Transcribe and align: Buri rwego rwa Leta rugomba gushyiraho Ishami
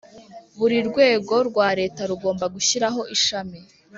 Buri 0.57 0.77
rwego 0.89 1.35
rwa 1.49 1.67
Leta 1.79 2.01
rugomba 2.09 2.45
gushyiraho 2.55 3.01
Ishami 3.15 3.59